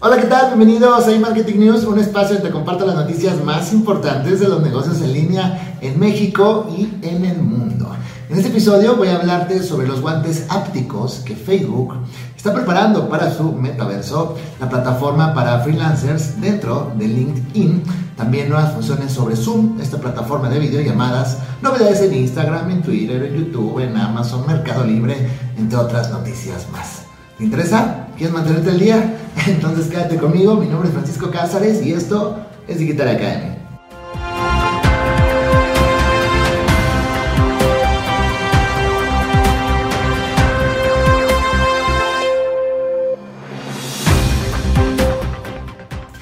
[0.00, 0.54] Hola, ¿qué tal?
[0.54, 4.62] Bienvenidos a Marketing News, un espacio donde te comparto las noticias más importantes de los
[4.62, 7.90] negocios en línea en México y en el mundo.
[8.30, 11.94] En este episodio voy a hablarte sobre los guantes ápticos que Facebook
[12.36, 17.82] está preparando para su metaverso, la plataforma para freelancers dentro de LinkedIn,
[18.16, 23.34] también nuevas funciones sobre Zoom, esta plataforma de videollamadas, novedades en Instagram, en Twitter, en
[23.34, 26.97] YouTube, en Amazon, Mercado Libre, entre otras noticias más.
[27.38, 28.08] ¿Te interesa?
[28.16, 29.16] ¿Quieres mantenerte al día?
[29.46, 33.54] Entonces quédate conmigo, mi nombre es Francisco Cázares y esto es Digital Academy.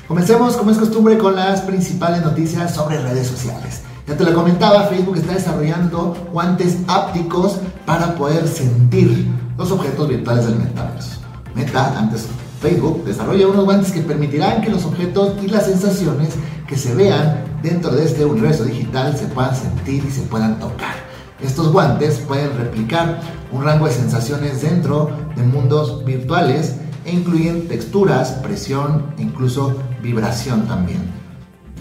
[0.06, 3.82] Comencemos, como es costumbre, con las principales noticias sobre redes sociales.
[4.06, 9.26] Ya te lo comentaba, Facebook está desarrollando guantes ápticos para poder sentir
[9.58, 11.18] los objetos virtuales del metaverso.
[11.56, 12.28] Meta, antes
[12.60, 16.34] Facebook, desarrolla unos guantes que permitirán que los objetos y las sensaciones
[16.68, 20.94] que se vean dentro de este universo digital se puedan sentir y se puedan tocar.
[21.40, 28.30] Estos guantes pueden replicar un rango de sensaciones dentro de mundos virtuales e incluyen texturas,
[28.42, 31.25] presión e incluso vibración también.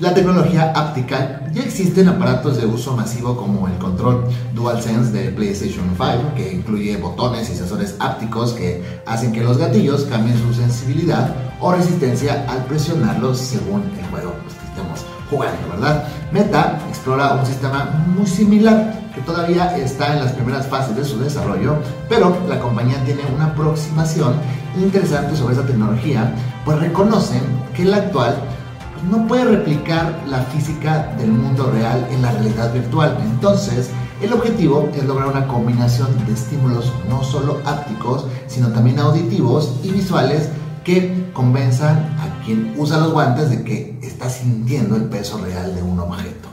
[0.02, 5.86] La tecnología áptica ya existen aparatos de uso masivo como el control DualSense de PlayStation
[5.96, 11.34] 5, que incluye botones y sensores ápticos que hacen que los gatillos cambien su sensibilidad
[11.62, 16.04] o resistencia al presionarlos según el juego que estemos jugando, ¿verdad?
[16.34, 21.18] Meta explora un sistema muy similar que todavía está en las primeras fases de su
[21.20, 21.78] desarrollo,
[22.10, 24.34] pero la compañía tiene una aproximación
[24.78, 26.36] interesante sobre esa tecnología,
[26.66, 27.42] pues reconocen
[27.74, 28.36] que el actual
[29.10, 33.18] no puede replicar la física del mundo real en la realidad virtual.
[33.22, 33.90] Entonces,
[34.22, 39.92] el objetivo es lograr una combinación de estímulos no solo ápticos, sino también auditivos y
[39.92, 40.50] visuales
[40.84, 45.82] que convenzan a quien usa los guantes de que está sintiendo el peso real de
[45.82, 46.48] un objeto.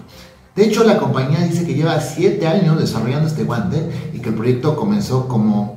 [0.56, 4.34] De hecho, la compañía dice que lleva 7 años desarrollando este guante y que el
[4.34, 5.76] proyecto comenzó como,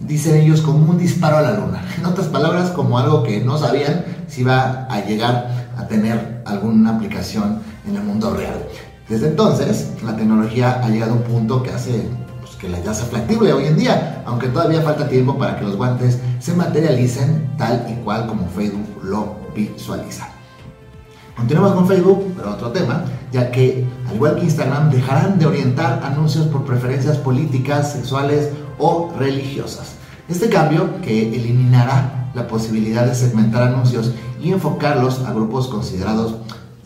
[0.00, 1.84] dicen ellos, como un disparo a la luna.
[1.98, 6.96] En otras palabras, como algo que no sabían si iba a llegar a tener alguna
[6.96, 8.66] aplicación en el mundo real.
[9.08, 12.08] Desde entonces, la tecnología ha llegado a un punto que hace
[12.40, 15.64] pues, que la ya sea factible hoy en día, aunque todavía falta tiempo para que
[15.64, 20.28] los guantes se materialicen tal y cual como Facebook lo visualiza.
[21.36, 26.00] Continuamos con Facebook, pero otro tema, ya que al igual que Instagram dejarán de orientar
[26.04, 29.96] anuncios por preferencias políticas, sexuales o religiosas.
[30.28, 36.34] Este cambio, que eliminará la posibilidad de segmentar anuncios y enfocarlos a grupos considerados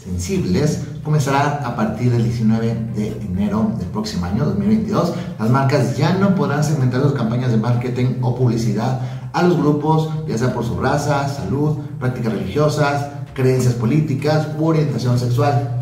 [0.02, 5.14] sensibles, comenzará a partir del 19 de enero del próximo año 2022.
[5.38, 9.00] Las marcas ya no podrán segmentar sus campañas de marketing o publicidad
[9.32, 15.18] a los grupos, ya sea por su raza, salud, prácticas religiosas, creencias políticas u orientación
[15.18, 15.75] sexual.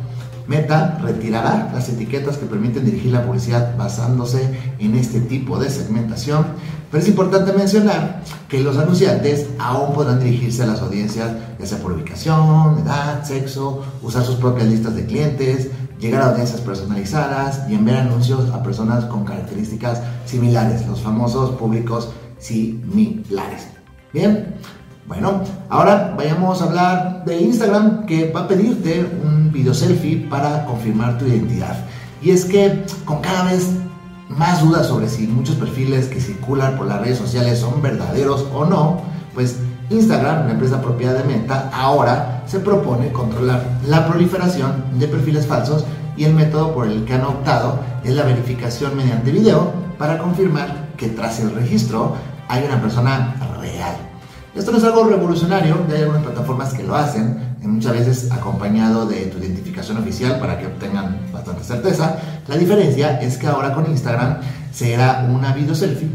[0.46, 6.44] Meta retirará las etiquetas que permiten dirigir la publicidad basándose en este tipo de segmentación,
[6.90, 11.78] pero es importante mencionar que los anunciantes aún podrán dirigirse a las audiencias, ya sea
[11.78, 17.74] por ubicación, edad, sexo, usar sus propias listas de clientes, llegar a audiencias personalizadas y
[17.74, 23.68] enviar anuncios a personas con características similares, los famosos públicos similares.
[24.12, 24.54] Bien,
[25.06, 30.64] bueno, ahora vayamos a hablar de Instagram que va a pedirte un video selfie para
[30.64, 31.76] confirmar tu identidad.
[32.22, 33.68] Y es que con cada vez
[34.30, 38.64] más dudas sobre si muchos perfiles que circulan por las redes sociales son verdaderos o
[38.64, 39.02] no,
[39.34, 39.58] pues
[39.90, 45.84] Instagram, una empresa propiedad de Meta, ahora se propone controlar la proliferación de perfiles falsos
[46.16, 50.88] y el método por el que han optado es la verificación mediante video para confirmar
[50.96, 52.14] que tras el registro
[52.48, 54.13] hay una persona real.
[54.54, 59.04] Esto no es algo revolucionario, ya hay algunas plataformas que lo hacen, muchas veces acompañado
[59.04, 62.16] de tu identificación oficial para que obtengan bastante certeza.
[62.46, 64.38] La diferencia es que ahora con Instagram
[64.70, 66.08] será una video selfie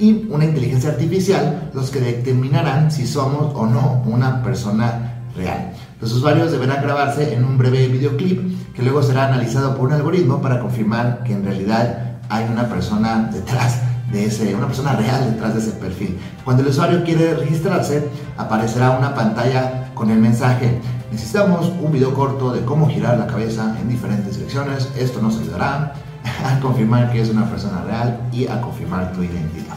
[0.00, 5.72] y una inteligencia artificial los que determinarán si somos o no una persona real.
[6.00, 10.42] Los usuarios deberán grabarse en un breve videoclip que luego será analizado por un algoritmo
[10.42, 15.54] para confirmar que en realidad hay una persona detrás de ese, una persona real detrás
[15.54, 16.18] de ese perfil.
[16.44, 22.52] Cuando el usuario quiere registrarse, aparecerá una pantalla con el mensaje necesitamos un video corto
[22.52, 24.88] de cómo girar la cabeza en diferentes direcciones.
[24.96, 25.94] Esto nos ayudará
[26.44, 29.76] a confirmar que es una persona real y a confirmar tu identidad.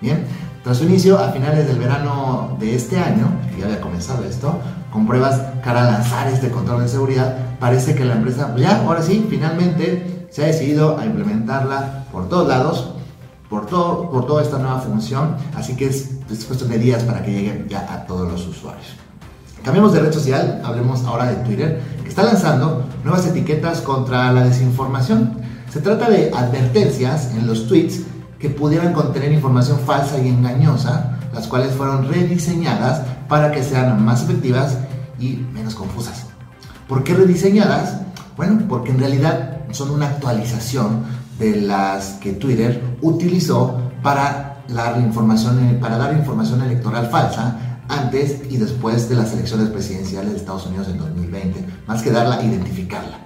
[0.00, 0.24] Bien,
[0.62, 4.60] tras su inicio a finales del verano de este año, que ya había comenzado esto,
[4.92, 9.02] con pruebas cara a lanzar este control de seguridad, parece que la empresa ya, ahora
[9.02, 12.94] sí, finalmente se ha decidido a implementarla por todos lados
[13.48, 17.22] por, todo, por toda esta nueva función, así que es, es cuestión de días para
[17.22, 18.86] que lleguen ya a todos los usuarios.
[19.62, 24.44] Cambiemos de red social, hablemos ahora de Twitter, que está lanzando nuevas etiquetas contra la
[24.44, 25.36] desinformación.
[25.70, 28.02] Se trata de advertencias en los tweets
[28.38, 34.22] que pudieran contener información falsa y engañosa, las cuales fueron rediseñadas para que sean más
[34.22, 34.78] efectivas
[35.18, 36.26] y menos confusas.
[36.88, 38.00] ¿Por qué rediseñadas?
[38.36, 41.02] Bueno, porque en realidad son una actualización
[41.38, 48.58] de las que Twitter utilizó para dar información, para dar información electoral falsa antes y
[48.58, 53.18] después de las elecciones presidenciales de Estados Unidos en 2020, más que darla, identificarla.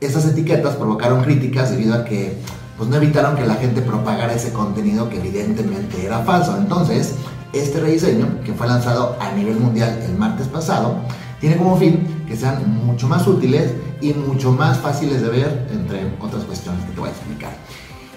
[0.00, 2.38] Estas etiquetas provocaron críticas debido a que
[2.76, 6.56] pues, no evitaron que la gente propagara ese contenido que evidentemente era falso.
[6.56, 7.14] Entonces,
[7.52, 10.96] este rediseño, que fue lanzado a nivel mundial el martes pasado,
[11.40, 16.12] tiene como fin que sean mucho más útiles y mucho más fáciles de ver, entre
[16.20, 17.52] otras cuestiones que te voy a explicar.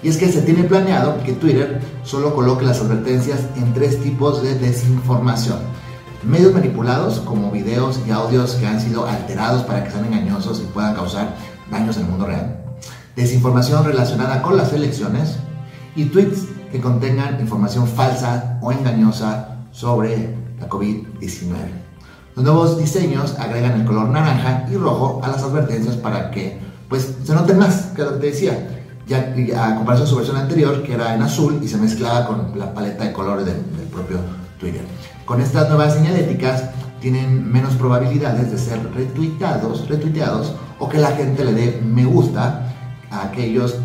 [0.02, 4.42] Y es que se tiene planeado que Twitter solo coloque las advertencias en tres tipos
[4.42, 5.58] de desinformación
[6.24, 10.64] medios manipulados como videos y audios que han sido alterados para que sean engañosos y
[10.72, 11.34] puedan causar
[11.70, 12.62] daños en el mundo real,
[13.16, 15.36] desinformación relacionada con las elecciones
[15.96, 21.81] y tweets que contengan información falsa o engañosa sobre la COVID-19.
[22.34, 26.58] Los nuevos diseños agregan el color naranja y rojo a las advertencias para que
[26.88, 28.68] pues, se noten más, que lo que te decía,
[29.06, 32.58] ya a comparación de su versión anterior que era en azul y se mezclaba con
[32.58, 34.18] la paleta de colores del, del propio
[34.58, 34.82] Twitter.
[35.24, 36.64] Con estas nuevas señaléticas
[37.00, 42.72] tienen menos probabilidades de ser retuiteados, retuiteados o que la gente le dé me gusta
[43.10, 43.76] a aquellos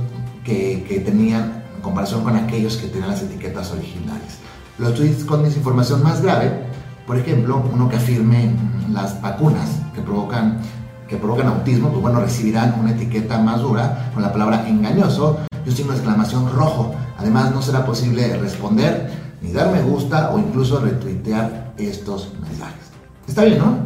[0.45, 4.37] que, que tenían en comparación con aquellos que tenían las etiquetas originales.
[4.77, 6.67] Los tweets con desinformación más grave,
[7.07, 8.51] por ejemplo, uno que afirme
[8.91, 10.59] las vacunas que provocan,
[11.07, 15.69] que provocan autismo, pues bueno, recibirán una etiqueta más dura con la palabra engañoso y
[15.69, 16.93] un signo de exclamación rojo.
[17.17, 19.09] Además, no será posible responder
[19.41, 22.91] ni dar me gusta o incluso retuitear estos mensajes.
[23.25, 23.77] Está bien, ¿no?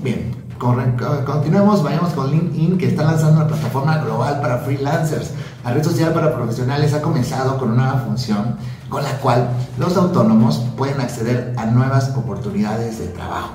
[0.00, 5.30] Bien, continuemos, vayamos con LinkedIn que está lanzando una plataforma global para freelancers.
[5.64, 8.56] La red social para profesionales ha comenzado con una nueva función
[8.90, 13.54] con la cual los autónomos pueden acceder a nuevas oportunidades de trabajo.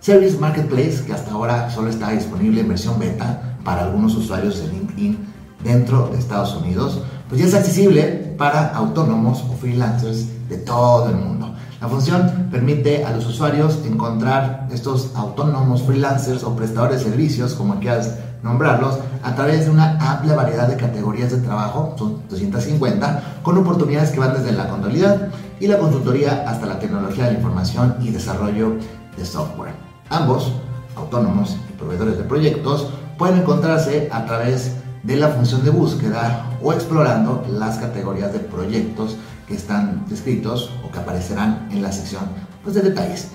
[0.00, 4.68] Service Marketplace, que hasta ahora solo está disponible en versión beta para algunos usuarios de
[4.68, 5.18] LinkedIn
[5.62, 11.16] dentro de Estados Unidos, pues ya es accesible para autónomos o freelancers de todo el
[11.16, 11.54] mundo.
[11.82, 17.78] La función permite a los usuarios encontrar estos autónomos, freelancers o prestadores de servicios, como
[17.78, 23.58] quieras nombrarlos, a través de una amplia variedad de categorías de trabajo, son 250, con
[23.58, 25.28] oportunidades que van desde la contabilidad
[25.60, 28.76] y la consultoría hasta la tecnología de la información y desarrollo
[29.16, 29.74] de software.
[30.10, 30.52] Ambos,
[30.96, 36.72] autónomos y proveedores de proyectos, pueden encontrarse a través de la función de búsqueda o
[36.72, 42.22] explorando las categorías de proyectos que están descritos o que aparecerán en la sección
[42.62, 43.28] pues, de detalles.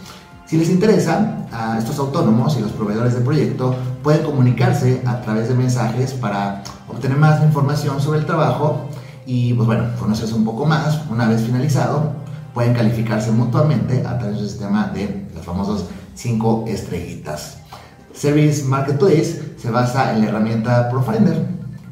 [0.45, 5.47] Si les interesa, a estos autónomos y los proveedores de proyecto pueden comunicarse a través
[5.47, 8.89] de mensajes para obtener más información sobre el trabajo
[9.25, 11.01] y pues bueno, conocerse un poco más.
[11.09, 12.11] Una vez finalizado,
[12.53, 15.85] pueden calificarse mutuamente a través del sistema de las famosas
[16.15, 17.57] 5 estrellitas.
[18.13, 21.47] Service Marketplace se basa en la herramienta Profinder,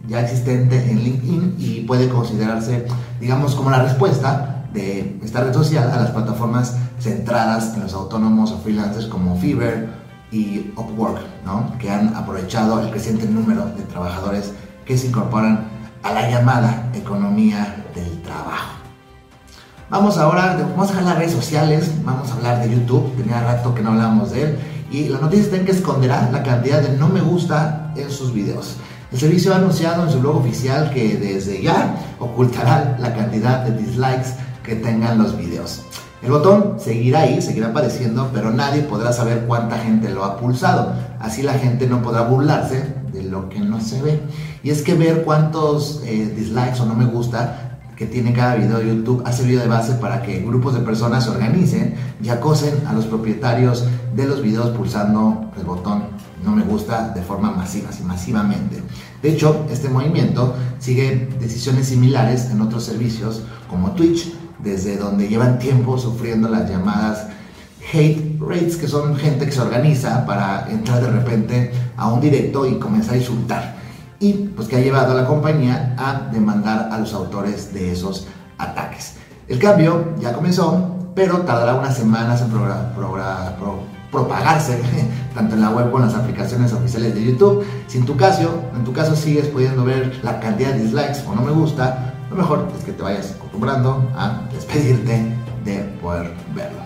[0.08, 2.86] ya existente en LinkedIn y puede considerarse,
[3.20, 8.52] digamos, como la respuesta de esta red social a las plataformas centradas en los autónomos
[8.52, 10.01] o freelancers como Fiverr
[10.32, 11.78] y Upwork, ¿no?
[11.78, 14.54] que han aprovechado el creciente número de trabajadores
[14.86, 15.68] que se incorporan
[16.04, 18.78] a la llamada economía del trabajo.
[19.90, 23.92] Vamos ahora, a las redes sociales, vamos a hablar de YouTube, tenía rato que no
[23.92, 24.60] hablábamos de él,
[24.90, 28.78] y la noticia está que esconderá la cantidad de no me gusta en sus videos.
[29.12, 33.78] El servicio ha anunciado en su blog oficial que desde ya ocultará la cantidad de
[33.78, 34.30] dislikes
[34.64, 35.82] que tengan los videos.
[36.22, 40.94] El botón seguirá ahí, seguirá apareciendo, pero nadie podrá saber cuánta gente lo ha pulsado.
[41.20, 44.22] Así la gente no podrá burlarse de lo que no se ve.
[44.64, 48.78] Y es que ver cuántos eh, dislikes o no me gusta que tiene cada video
[48.78, 52.88] de YouTube ha servido de base para que grupos de personas se organicen y acosen
[52.88, 53.86] a los propietarios
[54.16, 58.82] de los videos pulsando el botón no me gusta de forma masiva, así masivamente.
[59.22, 65.60] De hecho, este movimiento sigue decisiones similares en otros servicios como Twitch, desde donde llevan
[65.60, 67.28] tiempo sufriendo las llamadas
[67.94, 72.66] hate rates, que son gente que se organiza para entrar de repente a un directo
[72.66, 73.82] y comenzar a insultar
[74.22, 78.28] y pues que ha llevado a la compañía a demandar a los autores de esos
[78.58, 79.16] ataques.
[79.48, 82.52] El cambio ya comenzó, pero tardará unas semanas en
[84.12, 84.80] propagarse
[85.34, 87.66] tanto en la web como en las aplicaciones oficiales de YouTube.
[87.88, 91.36] Si en tu caso, en tu caso sigues pudiendo ver la cantidad de dislikes o
[91.36, 95.34] no me gusta, lo mejor es que te vayas acostumbrando a despedirte
[95.66, 96.82] de poder verlo.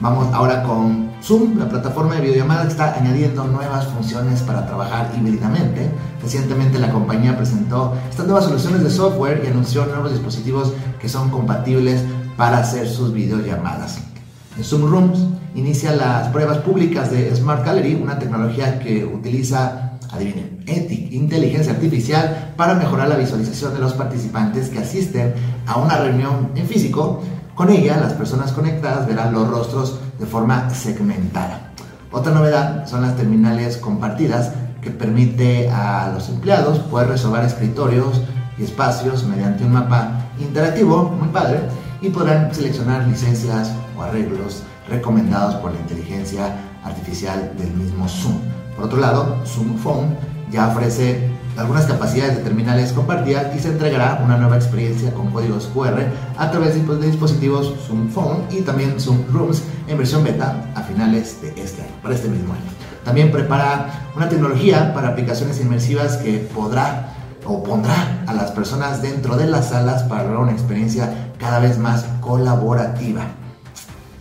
[0.00, 5.12] Vamos ahora con Zoom, la plataforma de videollamada que está añadiendo nuevas funciones para trabajar
[5.16, 5.88] híbridamente.
[6.20, 11.30] Recientemente la compañía presentó estas nuevas soluciones de software y anunció nuevos dispositivos que son
[11.30, 12.02] compatibles
[12.36, 14.13] para hacer sus videollamadas.
[14.62, 15.18] Zoom Rooms
[15.54, 22.74] inicia las pruebas públicas de Smart Gallery, una tecnología que utiliza, adivinen, inteligencia artificial para
[22.74, 25.34] mejorar la visualización de los participantes que asisten
[25.66, 27.22] a una reunión en físico
[27.54, 31.70] con ella, las personas conectadas verán los rostros de forma segmentada.
[32.10, 38.20] Otra novedad son las terminales compartidas que permite a los empleados poder resolver escritorios
[38.58, 41.60] y espacios mediante un mapa interactivo, muy padre,
[42.00, 48.38] y podrán seleccionar licencias o arreglos recomendados por la inteligencia artificial del mismo Zoom.
[48.76, 50.16] Por otro lado, Zoom Phone
[50.50, 55.70] ya ofrece algunas capacidades de terminales compartidas y se entregará una nueva experiencia con códigos
[55.72, 56.00] QR
[56.36, 61.40] a través de dispositivos Zoom Phone y también Zoom Rooms en versión beta a finales
[61.40, 62.62] de este año, para este mismo año.
[63.04, 67.10] También prepara una tecnología para aplicaciones inmersivas que podrá
[67.46, 71.78] o pondrá a las personas dentro de las salas para lograr una experiencia cada vez
[71.78, 73.26] más colaborativa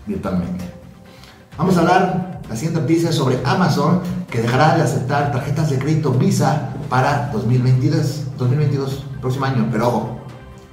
[0.06, 0.66] virtualmente.
[1.58, 6.12] Vamos a hablar la siguiente noticia sobre Amazon que dejará de aceptar tarjetas de crédito
[6.12, 10.18] Visa para 2022, 2022, próximo año, pero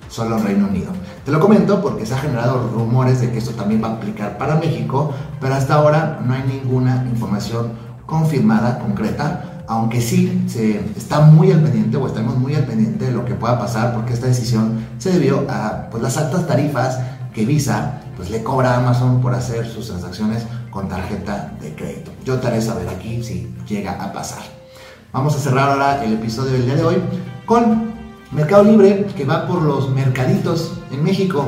[0.08, 0.90] solo en Reino Unido.
[1.24, 4.38] Te lo comento porque se han generado rumores de que esto también va a aplicar
[4.38, 7.72] para México, pero hasta ahora no hay ninguna información
[8.06, 13.12] confirmada, concreta, aunque sí se está muy al pendiente o estamos muy al pendiente de
[13.12, 16.98] lo que pueda pasar porque esta decisión se debió a pues, las altas tarifas
[17.32, 22.12] que Visa pues, le cobra a Amazon por hacer sus transacciones con tarjeta de crédito.
[22.24, 24.42] Yo te haré saber aquí si llega a pasar.
[25.12, 26.96] Vamos a cerrar ahora el episodio del día de hoy
[27.46, 27.90] con
[28.32, 31.46] Mercado Libre, que va por los mercaditos en México.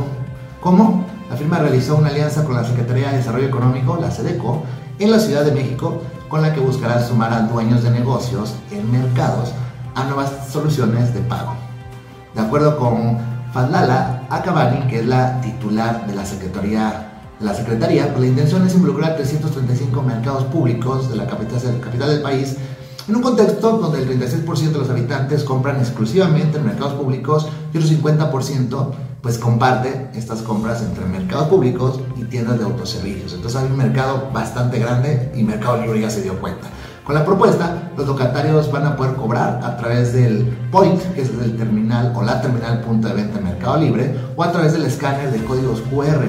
[0.60, 1.04] ¿Cómo?
[1.30, 4.64] La firma realizó una alianza con la Secretaría de Desarrollo Económico, la SEDECO,
[4.98, 8.90] en la Ciudad de México, con la que buscará sumar a dueños de negocios en
[8.90, 9.52] mercados
[9.94, 11.54] a nuevas soluciones de pago.
[12.34, 13.18] De acuerdo con
[13.52, 17.08] Fadlala Akabani, que es la titular de la Secretaría
[17.42, 22.56] la Secretaría, pues la intención es involucrar 335 mercados públicos de la capital, del país
[23.08, 27.78] en un contexto donde el 36% de los habitantes compran exclusivamente en mercados públicos y
[27.78, 33.32] otro 50% pues comparte estas compras entre mercados públicos y tiendas de autoservicios.
[33.34, 36.68] Entonces hay un mercado bastante grande y Mercado Libre ya se dio cuenta.
[37.04, 41.30] Con la propuesta, los locatarios van a poder cobrar a través del POINT, que es
[41.30, 45.32] el terminal o la terminal punto de venta Mercado Libre, o a través del escáner
[45.32, 46.24] de códigos QR.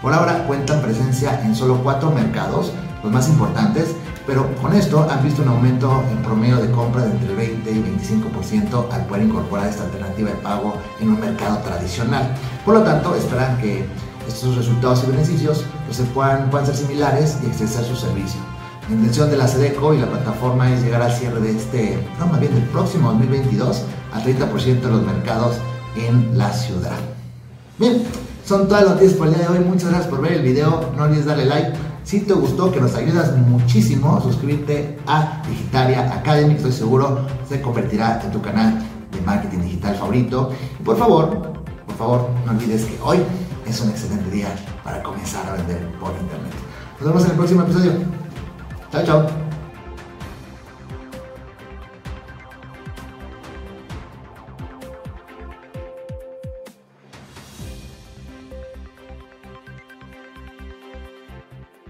[0.00, 3.94] Por ahora cuentan presencia en solo cuatro mercados, los más importantes,
[4.26, 7.74] pero con esto han visto un aumento en promedio de compra de entre 20 y
[7.74, 12.34] 25% al poder incorporar esta alternativa de pago en un mercado tradicional.
[12.64, 13.86] Por lo tanto, esperan que
[14.26, 18.55] estos resultados y beneficios pues, puedan, puedan ser similares y extender su servicio.
[18.88, 22.26] La intención de la SEDECO y la plataforma es llegar al cierre de este, no
[22.26, 25.56] más bien del próximo 2022, al 30% de los mercados
[25.96, 26.96] en la ciudad.
[27.78, 28.04] Bien,
[28.44, 29.64] son todas las noticias por el día de hoy.
[29.64, 30.92] Muchas gracias por ver el video.
[30.96, 31.72] No olvides darle like
[32.06, 38.20] si te gustó, que nos ayudas muchísimo, suscríbete a Digitalia Academy, estoy seguro se convertirá
[38.22, 38.78] en tu canal
[39.10, 40.52] de marketing digital favorito.
[40.78, 41.52] Y por favor,
[41.84, 43.18] por favor, no olvides que hoy
[43.66, 46.54] es un excelente día para comenzar a vender por internet.
[47.00, 48.25] Nos vemos en el próximo episodio.
[48.92, 49.45] 来讲。